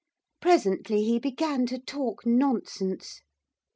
[0.41, 3.21] Presently he began to talk nonsense.